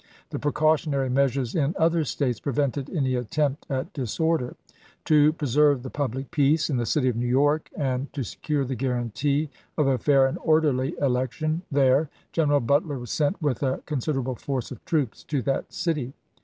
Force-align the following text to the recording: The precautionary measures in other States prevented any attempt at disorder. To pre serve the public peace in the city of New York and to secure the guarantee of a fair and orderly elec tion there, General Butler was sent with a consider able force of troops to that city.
The 0.31 0.39
precautionary 0.39 1.11
measures 1.11 1.53
in 1.53 1.75
other 1.77 2.03
States 2.05 2.39
prevented 2.39 2.89
any 2.89 3.13
attempt 3.13 3.67
at 3.69 3.93
disorder. 3.93 4.55
To 5.05 5.31
pre 5.33 5.47
serve 5.47 5.83
the 5.83 5.91
public 5.91 6.31
peace 6.31 6.71
in 6.71 6.77
the 6.77 6.87
city 6.87 7.07
of 7.07 7.15
New 7.15 7.27
York 7.27 7.69
and 7.77 8.11
to 8.13 8.23
secure 8.23 8.65
the 8.65 8.73
guarantee 8.73 9.51
of 9.77 9.85
a 9.85 9.99
fair 9.99 10.25
and 10.25 10.39
orderly 10.43 10.93
elec 10.93 11.33
tion 11.33 11.61
there, 11.71 12.09
General 12.31 12.61
Butler 12.61 12.97
was 12.97 13.11
sent 13.11 13.39
with 13.43 13.61
a 13.61 13.81
consider 13.85 14.21
able 14.21 14.33
force 14.33 14.71
of 14.71 14.83
troops 14.85 15.23
to 15.25 15.39
that 15.43 15.71
city. 15.71 16.13